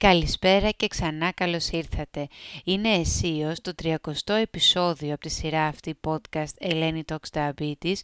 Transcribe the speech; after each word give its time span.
Καλησπέρα 0.00 0.70
και 0.70 0.86
ξανά 0.86 1.32
καλώς 1.32 1.68
ήρθατε. 1.68 2.28
Είναι 2.64 2.88
αισίως 2.88 3.60
το 3.60 3.72
30ο 3.82 4.34
επεισόδιο 4.34 5.12
από 5.12 5.20
τη 5.20 5.28
σειρά 5.28 5.66
αυτή 5.66 5.94
podcast 6.06 6.54
Ελένη 6.58 7.04
Talks 7.08 7.30
Diabetes 7.32 7.94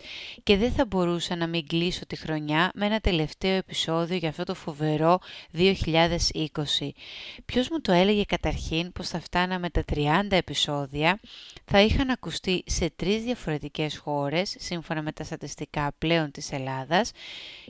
και 0.42 0.56
δεν 0.56 0.72
θα 0.72 0.84
μπορούσα 0.86 1.36
να 1.36 1.46
μην 1.46 1.66
κλείσω 1.66 2.06
τη 2.06 2.16
χρονιά 2.16 2.70
με 2.74 2.86
ένα 2.86 3.00
τελευταίο 3.00 3.54
επεισόδιο 3.54 4.16
για 4.16 4.28
αυτό 4.28 4.44
το 4.44 4.54
φοβερό 4.54 5.18
2020. 5.52 5.78
Ποιος 7.44 7.68
μου 7.68 7.80
το 7.80 7.92
έλεγε 7.92 8.24
καταρχήν 8.24 8.92
πως 8.92 9.08
θα 9.08 9.20
φτάναμε 9.20 9.70
τα 9.70 9.84
30 9.94 10.04
επεισόδια, 10.30 11.20
θα 11.64 11.80
είχαν 11.80 12.10
ακουστεί 12.10 12.62
σε 12.66 12.90
τρεις 12.96 13.22
διαφορετικές 13.22 13.98
χώρες 13.98 14.56
σύμφωνα 14.58 15.02
με 15.02 15.12
τα 15.12 15.24
στατιστικά 15.24 15.92
πλέον 15.98 16.30
της 16.30 16.52
Ελλάδας 16.52 17.10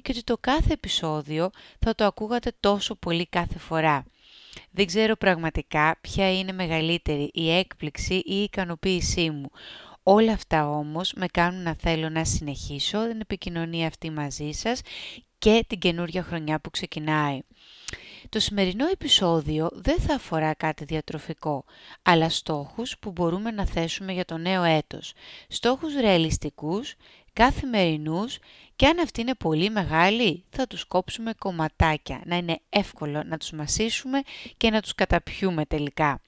και 0.02 0.10
ότι 0.10 0.22
το 0.22 0.36
κάθε 0.40 0.72
επεισόδιο 0.72 1.50
θα 1.78 1.94
το 1.94 2.04
ακούγατε 2.04 2.52
τόσο 2.60 2.94
πολύ 2.94 3.26
κάθε 3.26 3.58
φορά. 3.58 4.04
Δεν 4.70 4.86
ξέρω 4.86 5.16
πραγματικά 5.16 5.98
ποια 6.00 6.38
είναι 6.38 6.52
μεγαλύτερη 6.52 7.30
η 7.32 7.50
έκπληξη 7.50 8.14
ή 8.14 8.22
η 8.26 8.42
ικανοποίησή 8.42 9.30
μου. 9.30 9.50
Όλα 10.02 10.32
αυτά 10.32 10.68
όμως 10.68 11.12
με 11.12 11.26
κάνουν 11.26 11.62
να 11.62 11.74
θέλω 11.74 12.08
να 12.08 12.24
συνεχίσω 12.24 13.08
την 13.08 13.20
επικοινωνία 13.20 13.86
αυτή 13.86 14.10
μαζί 14.10 14.50
σας 14.50 14.80
και 15.38 15.64
την 15.66 15.78
καινούργια 15.78 16.22
χρονιά 16.22 16.60
που 16.60 16.70
ξεκινάει. 16.70 17.40
Το 18.34 18.40
σημερινό 18.40 18.86
επεισόδιο 18.92 19.70
δεν 19.72 20.00
θα 20.00 20.14
αφορά 20.14 20.54
κάτι 20.54 20.84
διατροφικό, 20.84 21.64
αλλά 22.02 22.28
στόχους 22.28 22.98
που 22.98 23.10
μπορούμε 23.10 23.50
να 23.50 23.66
θέσουμε 23.66 24.12
για 24.12 24.24
το 24.24 24.36
νέο 24.36 24.62
έτος. 24.62 25.12
Στόχους 25.48 25.94
ρεαλιστικούς, 25.94 26.94
καθημερινούς 27.32 28.38
και 28.76 28.86
αν 28.86 28.98
αυτοί 28.98 29.20
είναι 29.20 29.34
πολύ 29.34 29.70
μεγάλοι 29.70 30.44
θα 30.50 30.66
τους 30.66 30.84
κόψουμε 30.84 31.32
κομματάκια, 31.38 32.22
να 32.24 32.36
είναι 32.36 32.58
εύκολο 32.68 33.22
να 33.26 33.36
τους 33.36 33.50
μασίσουμε 33.50 34.22
και 34.56 34.70
να 34.70 34.80
τους 34.80 34.94
καταπιούμε 34.94 35.64
τελικά. 35.64 36.20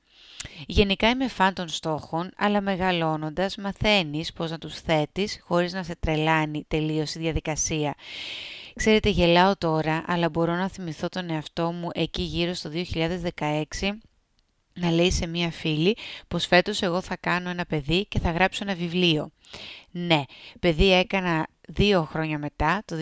Γενικά 0.66 1.08
είμαι 1.08 1.28
φαν 1.28 1.54
των 1.54 1.68
στόχων, 1.68 2.30
αλλά 2.36 2.60
μεγαλώνοντας 2.60 3.56
μαθαίνεις 3.56 4.32
πώς 4.32 4.50
να 4.50 4.58
τους 4.58 4.80
θέτεις 4.80 5.40
χωρίς 5.42 5.72
να 5.72 5.82
σε 5.82 5.96
τρελάνει 6.00 6.64
τελείως 6.68 7.14
η 7.14 7.18
διαδικασία. 7.18 7.94
Ξέρετε, 8.78 9.08
γελάω 9.08 9.56
τώρα, 9.56 10.04
αλλά 10.06 10.28
μπορώ 10.28 10.54
να 10.54 10.68
θυμηθώ 10.68 11.08
τον 11.08 11.30
εαυτό 11.30 11.72
μου 11.72 11.88
εκεί 11.94 12.22
γύρω 12.22 12.54
στο 12.54 12.70
2016 13.40 13.54
να 14.74 14.90
λέει 14.90 15.10
σε 15.10 15.26
μία 15.26 15.50
φίλη 15.50 15.96
πως 16.28 16.46
φέτος 16.46 16.82
εγώ 16.82 17.00
θα 17.00 17.16
κάνω 17.16 17.50
ένα 17.50 17.64
παιδί 17.64 18.06
και 18.06 18.18
θα 18.18 18.30
γράψω 18.30 18.64
ένα 18.64 18.74
βιβλίο. 18.74 19.30
Ναι, 19.90 20.22
παιδί 20.60 20.92
έκανα 20.92 21.46
δύο 21.66 22.04
χρόνια 22.04 22.38
μετά, 22.38 22.82
το 22.84 22.96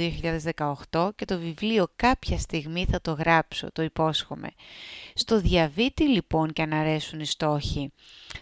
2018, 0.90 1.10
και 1.16 1.24
το 1.24 1.38
βιβλίο 1.38 1.86
κάποια 1.96 2.38
στιγμή 2.38 2.86
θα 2.90 3.00
το 3.00 3.12
γράψω, 3.12 3.72
το 3.72 3.82
υπόσχομαι. 3.82 4.48
Στο 5.14 5.40
διαβήτη 5.40 6.08
λοιπόν 6.08 6.52
και 6.52 6.62
αν 6.62 6.72
αρέσουν 6.72 7.20
οι 7.20 7.26
στόχοι. 7.26 7.92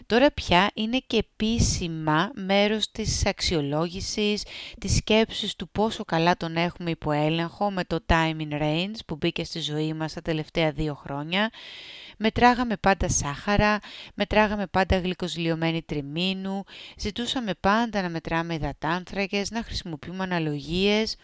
Τώρα 0.05 0.31
πια 0.31 0.71
είναι 0.73 0.97
και 1.07 1.17
επίσημα 1.17 2.31
μέρος 2.35 2.91
της 2.91 3.25
αξιολόγησης, 3.25 4.43
της 4.79 4.95
σκέψης 4.95 5.55
του 5.55 5.69
πόσο 5.69 6.03
καλά 6.03 6.37
τον 6.37 6.55
έχουμε 6.55 6.89
υπό 6.89 7.11
έλεγχο 7.11 7.71
με 7.71 7.83
το 7.83 7.99
time 8.05 8.37
in 8.37 8.61
range 8.61 8.97
που 9.07 9.15
μπήκε 9.15 9.43
στη 9.43 9.59
ζωή 9.59 9.93
μας 9.93 10.13
τα 10.13 10.21
τελευταία 10.21 10.71
δύο 10.71 10.93
χρόνια. 10.93 11.51
Μετράγαμε 12.17 12.77
πάντα 12.77 13.09
σάχαρα, 13.09 13.79
μετράγαμε 14.15 14.67
πάντα 14.67 14.99
γλυκοσλιωμένη 14.99 15.81
τριμήνου, 15.81 16.63
ζητούσαμε 16.97 17.53
πάντα 17.59 18.01
να 18.01 18.09
μετράμε 18.09 18.53
υδατάνθρακες, 18.53 19.51
να 19.51 19.63
χρησιμοποιούμε 19.63 20.23
αναλογίες 20.23 21.15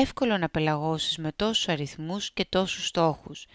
εύκολο 0.00 0.38
να 0.38 0.48
πελαγώσεις 0.48 1.16
με 1.16 1.32
τόσους 1.36 1.68
αριθμούς 1.68 2.32
και 2.32 2.46
τόσους 2.48 2.86
στόχους. 2.86 3.46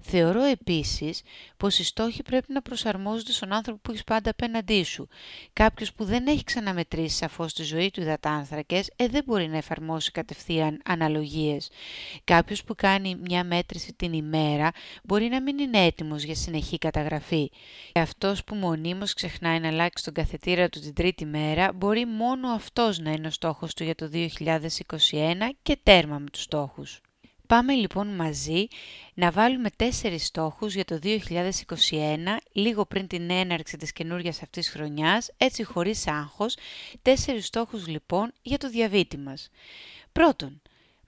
Θεωρώ 0.00 0.42
επίσης 0.42 1.22
πως 1.56 1.78
οι 1.78 1.84
στόχοι 1.84 2.22
πρέπει 2.22 2.52
να 2.52 2.62
προσαρμόζονται 2.62 3.32
στον 3.32 3.52
άνθρωπο 3.52 3.80
που 3.82 3.90
έχεις 3.90 4.04
πάντα 4.04 4.30
απέναντί 4.30 4.82
σου. 4.84 5.08
Κάποιος 5.52 5.92
που 5.92 6.04
δεν 6.04 6.26
έχει 6.26 6.44
ξαναμετρήσει 6.44 7.16
σαφώς 7.16 7.52
τη 7.54 7.62
ζωή 7.62 7.90
του 7.90 8.00
υδατάνθρακες, 8.00 8.90
ε, 8.96 9.06
δεν 9.08 9.22
μπορεί 9.26 9.48
να 9.48 9.56
εφαρμόσει 9.56 10.10
κατευθείαν 10.10 10.80
αναλογίες. 10.84 11.70
Κάποιος 12.24 12.64
που 12.64 12.74
κάνει 12.74 13.14
μια 13.14 13.44
μέτρηση 13.44 13.92
την 13.92 14.12
ημέρα 14.12 14.70
μπορεί 15.04 15.28
να 15.28 15.42
μην 15.42 15.58
είναι 15.58 15.84
έτοιμος 15.84 16.22
για 16.22 16.34
συνεχή 16.34 16.78
καταγραφή. 16.78 17.50
Και 17.92 18.00
αυτός 18.00 18.44
που 18.44 18.54
μονίμως 18.54 19.14
ξεχνάει 19.14 19.60
να 19.60 19.68
αλλάξει 19.68 20.04
τον 20.04 20.14
καθετήρα 20.14 20.68
του 20.68 20.80
την 20.80 20.94
τρίτη 20.94 21.24
μέρα, 21.24 21.72
μπορεί 21.72 22.06
μόνο 22.06 22.48
αυτός 22.48 22.98
να 22.98 23.10
είναι 23.10 23.26
ο 23.26 23.30
στόχος 23.30 23.74
του 23.74 23.84
για 23.84 23.94
το 23.94 24.08
2021 24.08 25.50
και 25.62 25.76
τέρμα 25.90 26.18
με 26.18 26.30
τους 26.30 26.42
στόχους. 26.42 27.00
Πάμε 27.46 27.72
λοιπόν 27.74 28.14
μαζί 28.14 28.66
να 29.14 29.30
βάλουμε 29.30 29.70
τέσσερις 29.70 30.26
στόχους 30.26 30.74
για 30.74 30.84
το 30.84 30.98
2021, 31.02 31.16
λίγο 32.52 32.86
πριν 32.86 33.06
την 33.06 33.30
έναρξη 33.30 33.76
της 33.76 33.92
καινούργιας 33.92 34.42
αυτής 34.42 34.68
χρονιάς, 34.70 35.30
έτσι 35.36 35.64
χωρίς 35.64 36.06
άγχος, 36.06 36.56
τέσσερις 37.02 37.46
στόχους 37.46 37.86
λοιπόν 37.86 38.32
για 38.42 38.58
το 38.58 38.68
διαβήτη 38.68 39.18
μας. 39.18 39.48
Πρώτον, 40.12 40.62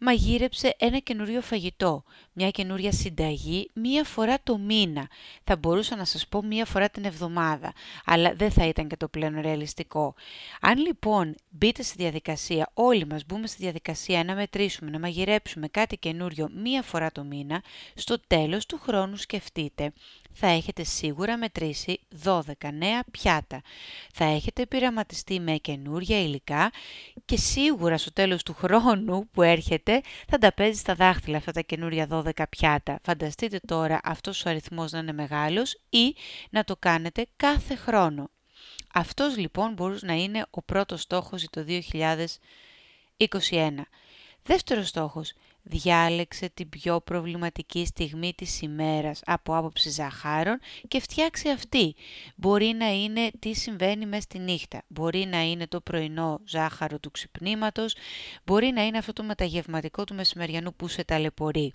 μαγείρεψε 0.05 0.75
ένα 0.79 0.99
καινούριο 0.99 1.41
φαγητό, 1.41 2.05
μια 2.33 2.51
καινούρια 2.51 2.93
συνταγή 2.93 3.71
μία 3.75 4.05
φορά 4.05 4.39
το 4.43 4.59
μήνα. 4.59 5.09
Θα 5.45 5.57
μπορούσα 5.57 5.97
να 5.97 6.05
σας 6.05 6.27
πω 6.27 6.43
μία 6.43 6.65
φορά 6.65 6.89
την 6.89 7.05
εβδομάδα, 7.05 7.73
αλλά 8.05 8.35
δεν 8.35 8.51
θα 8.51 8.67
ήταν 8.67 8.89
και 8.89 8.97
το 8.97 9.09
πλέον 9.09 9.41
ρεαλιστικό. 9.41 10.15
Αν 10.61 10.79
λοιπόν 10.79 11.35
μπείτε 11.49 11.83
στη 11.83 11.95
διαδικασία, 11.97 12.71
όλοι 12.75 13.07
μας 13.07 13.23
μπούμε 13.27 13.47
στη 13.47 13.63
διαδικασία 13.63 14.25
να 14.25 14.35
μετρήσουμε, 14.35 14.91
να 14.91 14.99
μαγειρέψουμε 14.99 15.69
κάτι 15.69 15.97
καινούριο 15.97 16.49
μία 16.55 16.83
φορά 16.83 17.13
το 17.13 17.25
μήνα, 17.25 17.63
στο 17.95 18.21
τέλος 18.27 18.67
του 18.67 18.79
χρόνου 18.79 19.17
σκεφτείτε 19.17 19.93
θα 20.33 20.47
έχετε 20.47 20.85
σίγουρα 20.85 21.37
μετρήσει 21.37 22.01
12 22.25 22.41
νέα 22.73 23.05
πιάτα. 23.11 23.63
Θα 24.13 24.25
έχετε 24.25 24.67
πειραματιστεί 24.67 25.41
με 25.41 25.53
καινούρια 25.57 26.21
υλικά 26.21 26.73
και 27.25 27.37
σίγουρα 27.37 27.99
στο 27.99 28.13
τέλος 28.13 28.43
του 28.43 28.55
χρόνου 28.55 29.29
που 29.33 29.43
έρχεται 29.43 30.01
θα 30.29 30.39
τα 30.39 30.53
παίζεις 30.53 30.81
στα 30.81 30.95
δάχτυλα 30.95 31.37
αυτά 31.37 31.53
τα 31.53 31.61
καινούρια 31.61 32.09
12 32.11 32.43
πιάτα. 32.51 32.99
Φανταστείτε 33.03 33.61
τώρα 33.67 34.01
αυτός 34.05 34.45
ο 34.45 34.49
αριθμός 34.49 34.93
να 34.93 34.99
είναι 34.99 35.13
μεγάλος 35.13 35.81
ή 35.89 36.15
να 36.51 36.65
το 36.65 36.77
κάνετε 36.79 37.27
κάθε 37.37 37.75
χρόνο. 37.75 38.31
Αυτός 38.95 39.37
λοιπόν 39.37 39.73
μπορούσε 39.73 40.07
να 40.07 40.15
είναι 40.15 40.47
ο 40.51 40.63
πρώτος 40.63 41.01
στόχος 41.01 41.41
για 41.41 41.51
το 41.51 41.65
2021. 43.17 43.71
Δεύτερος 44.43 44.89
στόχος, 44.89 45.33
διάλεξε 45.63 46.51
την 46.55 46.69
πιο 46.69 47.01
προβληματική 47.01 47.87
στιγμή 47.87 48.33
της 48.35 48.61
ημέρας 48.61 49.21
από 49.25 49.57
άποψη 49.57 49.91
ζαχάρων 49.91 50.59
και 50.89 51.01
φτιάξε 51.01 51.51
αυτή. 51.51 51.95
Μπορεί 52.37 52.75
να 52.79 52.93
είναι 52.93 53.31
τι 53.39 53.55
συμβαίνει 53.55 54.07
μέσα 54.07 54.23
στη 54.23 54.39
νύχτα, 54.39 54.83
μπορεί 54.87 55.27
να 55.27 55.43
είναι 55.43 55.67
το 55.67 55.81
πρωινό 55.81 56.41
ζάχαρο 56.45 56.99
του 56.99 57.11
ξυπνήματος, 57.11 57.95
μπορεί 58.45 58.71
να 58.71 58.87
είναι 58.87 58.99
αυτό 58.99 59.13
το 59.13 59.23
μεταγευματικό 59.23 60.05
του 60.05 60.15
μεσημεριανού 60.15 60.75
που 60.75 60.89
σε 60.89 61.05
ταλαιπωρεί 61.05 61.75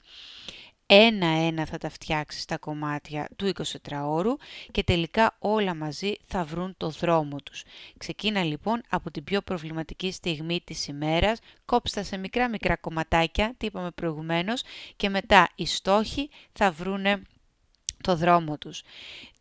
ένα-ένα 0.87 1.65
θα 1.65 1.77
τα 1.77 1.89
φτιάξεις 1.89 2.41
στα 2.41 2.57
κομμάτια 2.57 3.29
του 3.35 3.51
24ωρου 3.55 4.31
και 4.71 4.83
τελικά 4.83 5.35
όλα 5.39 5.75
μαζί 5.75 6.13
θα 6.25 6.43
βρουν 6.43 6.73
το 6.77 6.89
δρόμο 6.89 7.37
τους. 7.43 7.63
Ξεκίνα 7.97 8.43
λοιπόν 8.43 8.81
από 8.89 9.11
την 9.11 9.23
πιο 9.23 9.41
προβληματική 9.41 10.11
στιγμή 10.11 10.61
της 10.63 10.87
ημέρας, 10.87 11.39
κόψτα 11.65 12.03
σε 12.03 12.17
μικρά 12.17 12.49
μικρά 12.49 12.75
κομματάκια, 12.75 13.53
τι 13.57 13.65
είπαμε 13.65 13.91
προηγουμένως, 13.91 14.63
και 14.95 15.09
μετά 15.09 15.49
οι 15.55 15.65
στόχοι 15.65 16.29
θα 16.53 16.71
βρούνε 16.71 17.21
το 18.03 18.15
δρόμο 18.15 18.57
τους. 18.57 18.83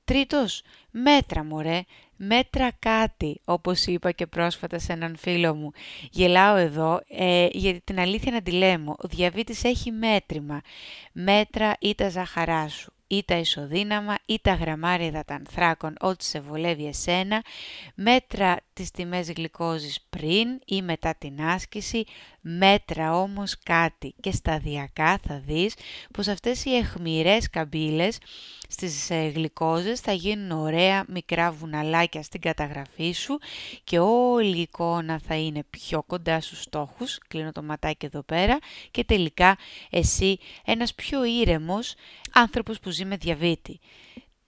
Τρίτος, 0.05 0.63
μέτρα 0.91 1.45
μωρέ, 1.45 1.83
μέτρα 2.17 2.71
κάτι, 2.79 3.41
όπως 3.45 3.87
είπα 3.87 4.11
και 4.11 4.27
πρόσφατα 4.27 4.79
σε 4.79 4.93
έναν 4.93 5.17
φίλο 5.17 5.55
μου. 5.55 5.73
Γελάω 6.11 6.57
εδώ, 6.57 7.01
ε, 7.09 7.49
γιατί 7.53 7.81
την 7.85 8.01
αλήθεια 8.01 8.33
να 8.33 8.43
τη 8.43 8.51
λέμε, 8.51 8.91
ο 8.91 9.09
διαβήτης 9.09 9.65
έχει 9.65 9.91
μέτρημα. 9.91 10.61
Μέτρα 11.13 11.77
ή 11.79 11.95
τα 11.95 12.09
ζαχαρά 12.09 12.69
σου 12.69 12.96
ή 13.07 13.25
τα 13.25 13.37
ισοδύναμα 13.37 14.15
ή 14.27 14.39
τα 14.43 14.55
γραμμάρια 14.55 15.07
υδατανθράκων, 15.07 15.95
ό,τι 16.01 16.25
σε 16.25 16.41
βολεύει 16.41 16.87
εσένα, 16.87 17.45
μέτρα 17.95 18.57
τις 18.73 18.91
τιμές 18.91 19.33
γλυκόζης 19.33 20.07
πριν 20.11 20.49
ή 20.67 20.83
μετά 20.83 21.15
την 21.19 21.43
άσκηση, 21.43 22.05
μέτρα 22.41 23.21
όμως 23.21 23.59
κάτι 23.59 24.15
και 24.21 24.31
σταδιακά 24.31 25.19
θα 25.27 25.43
δεις 25.47 25.75
πως 26.13 26.29
αυτές 26.29 26.65
οι 26.65 26.77
εχμηρές 26.77 27.51
καμπύλες 27.51 28.19
στις 28.69 29.11
ε, 29.11 29.33
γλυκόζες 29.35 30.01
θα 30.01 30.13
γίνουν 30.13 30.51
ωραία 30.51 31.05
μικρά 31.09 31.53
βουναλάκια 31.53 32.23
στην 32.23 32.41
καταγραφή 32.41 33.13
σου 33.13 33.39
και 33.85 33.99
όλη 33.99 34.57
η 34.57 34.61
εικόνα 34.61 35.21
θα 35.27 35.35
είναι 35.35 35.65
πιο 35.71 36.03
κοντά 36.03 36.41
στους 36.41 36.63
στόχους, 36.63 37.19
κλείνω 37.29 37.53
το 37.53 37.63
ματάκι 37.63 38.07
εδώ 38.07 38.23
πέρα 38.23 38.59
και 38.91 39.05
τελικά 39.05 39.59
εσύ 39.91 40.39
ένας 40.65 40.95
πιο 40.95 41.25
ήρεμος 41.25 41.95
άνθρωπος 42.33 42.79
που 42.81 42.91
ζει 42.97 43.05
με 43.05 43.17
διαβήτη. 43.17 43.81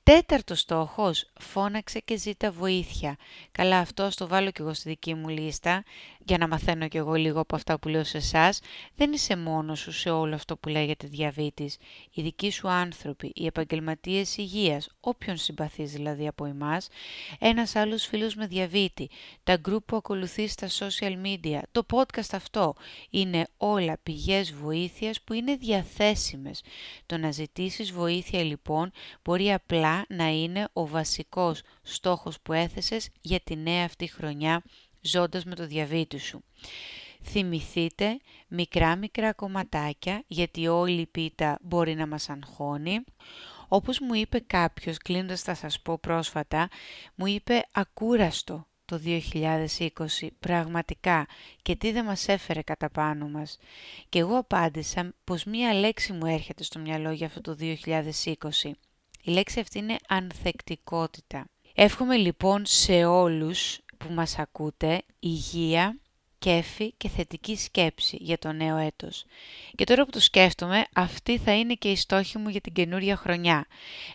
Τέταρτος 0.02 0.60
στόχος, 0.60 1.30
φώναξε 1.40 1.98
και 1.98 2.16
ζήτα 2.16 2.50
βοήθεια. 2.50 3.16
Καλά 3.52 3.78
αυτό 3.78 4.08
το 4.14 4.26
βάλω 4.28 4.50
και 4.50 4.62
εγώ 4.62 4.74
στη 4.74 4.88
δική 4.88 5.14
μου 5.14 5.28
λίστα, 5.28 5.84
για 6.28 6.38
να 6.38 6.48
μαθαίνω 6.48 6.88
και 6.88 6.98
εγώ 6.98 7.14
λίγο 7.14 7.40
από 7.40 7.56
αυτά 7.56 7.78
που 7.78 7.88
λέω 7.88 8.04
σε 8.04 8.16
εσάς. 8.16 8.60
Δεν 8.96 9.12
είσαι 9.12 9.36
μόνος 9.36 9.78
σου 9.78 9.92
σε 9.92 10.10
όλο 10.10 10.34
αυτό 10.34 10.56
που 10.56 10.68
λέγεται 10.68 11.06
διαβήτης. 11.06 11.76
Οι 12.12 12.22
δικοί 12.22 12.50
σου 12.50 12.68
άνθρωποι, 12.68 13.32
οι 13.34 13.46
επαγγελματίες 13.46 14.36
υγείας, 14.36 14.88
όποιον 15.00 15.36
συμπαθείς 15.36 15.92
δηλαδή 15.92 16.26
από 16.26 16.44
εμάς, 16.44 16.88
ένας 17.38 17.76
άλλος 17.76 18.06
φίλος 18.06 18.34
με 18.34 18.46
διαβήτη, 18.46 19.10
τα 19.44 19.60
group 19.68 19.84
που 19.86 19.96
ακολουθείς 19.96 20.52
στα 20.52 20.68
social 20.68 21.12
media, 21.24 21.60
το 21.72 21.86
podcast 21.92 22.32
αυτό, 22.32 22.74
είναι 23.10 23.46
όλα 23.56 23.98
πηγές 24.02 24.52
βοήθειας 24.52 25.20
που 25.20 25.32
είναι 25.32 25.56
διαθέσιμες. 25.56 26.62
Το 27.06 27.16
να 27.16 27.30
ζητήσεις 27.30 27.92
βοήθεια 27.92 28.42
λοιπόν 28.42 28.90
μπορεί 29.24 29.52
απλά 29.52 30.04
να 30.08 30.28
είναι 30.28 30.68
ο 30.72 30.86
βασικός 30.86 31.62
στόχος 31.82 32.40
που 32.40 32.52
έθεσες 32.52 33.08
για 33.20 33.40
τη 33.40 33.56
νέα 33.56 33.84
αυτή 33.84 34.06
χρονιά 34.06 34.62
ζώντας 35.10 35.44
με 35.44 35.54
το 35.54 35.66
διαβήτη 35.66 36.18
σου. 36.18 36.44
Θυμηθείτε 37.22 38.18
μικρά 38.48 38.96
μικρά 38.96 39.32
κομματάκια 39.32 40.22
γιατί 40.26 40.68
όλη 40.68 41.00
η 41.00 41.06
πίτα 41.06 41.58
μπορεί 41.62 41.94
να 41.94 42.06
μας 42.06 42.30
αγχώνει. 42.30 43.04
Όπως 43.68 43.98
μου 44.00 44.14
είπε 44.14 44.38
κάποιος, 44.38 44.98
κλείνοντας 44.98 45.42
θα 45.42 45.54
σας 45.54 45.80
πω 45.80 45.98
πρόσφατα, 45.98 46.68
μου 47.14 47.26
είπε 47.26 47.62
ακούραστο 47.72 48.66
το 48.84 49.00
2020 49.04 50.28
πραγματικά 50.38 51.26
και 51.62 51.76
τι 51.76 51.92
δεν 51.92 52.04
μας 52.04 52.28
έφερε 52.28 52.62
κατά 52.62 52.90
πάνω 52.90 53.28
μας. 53.28 53.58
Και 54.08 54.18
εγώ 54.18 54.38
απάντησα 54.38 55.12
πως 55.24 55.44
μία 55.44 55.74
λέξη 55.74 56.12
μου 56.12 56.26
έρχεται 56.26 56.62
στο 56.62 56.78
μυαλό 56.78 57.10
για 57.10 57.26
αυτό 57.26 57.40
το 57.40 57.56
2020. 57.58 58.70
Η 59.22 59.30
λέξη 59.30 59.60
αυτή 59.60 59.78
είναι 59.78 59.96
ανθεκτικότητα. 60.08 61.44
Εύχομαι 61.74 62.16
λοιπόν 62.16 62.66
σε 62.66 63.04
όλους 63.04 63.78
που 63.98 64.12
μας 64.12 64.38
ακούτε 64.38 65.02
υγεία, 65.18 65.98
κέφι 66.38 66.92
και 66.92 67.08
θετική 67.08 67.56
σκέψη 67.56 68.16
για 68.20 68.38
το 68.38 68.52
νέο 68.52 68.76
έτος. 68.76 69.24
Και 69.74 69.84
τώρα 69.84 70.04
που 70.04 70.10
το 70.10 70.20
σκέφτομαι, 70.20 70.86
αυτή 70.94 71.38
θα 71.38 71.52
είναι 71.52 71.74
και 71.74 71.90
η 71.90 71.96
στόχη 71.96 72.38
μου 72.38 72.48
για 72.48 72.60
την 72.60 72.72
καινούρια 72.72 73.16
χρονιά. 73.16 73.66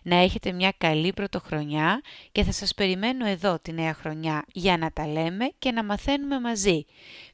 Να 0.03 0.15
έχετε 0.15 0.51
μια 0.51 0.74
καλή 0.77 1.13
πρωτοχρονιά 1.13 2.01
και 2.31 2.44
θα 2.44 2.51
σας 2.51 2.74
περιμένω 2.74 3.27
εδώ 3.27 3.59
τη 3.59 3.71
νέα 3.71 3.94
χρονιά 3.94 4.45
για 4.53 4.77
να 4.77 4.91
τα 4.91 5.07
λέμε 5.07 5.51
και 5.59 5.71
να 5.71 5.83
μαθαίνουμε 5.83 6.39
μαζί. 6.39 6.85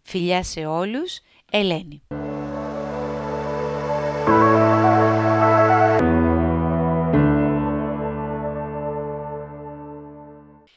Φιλιά 0.01 0.43
σε 0.43 0.65
όλους, 0.65 1.19
Ελένη. 1.51 2.01